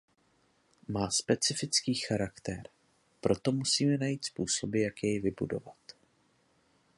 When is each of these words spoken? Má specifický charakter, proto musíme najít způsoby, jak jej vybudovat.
Má 0.87 1.09
specifický 1.09 1.95
charakter, 1.95 2.69
proto 3.21 3.51
musíme 3.51 3.97
najít 3.97 4.25
způsoby, 4.25 4.81
jak 4.83 5.03
jej 5.03 5.19
vybudovat. 5.19 5.77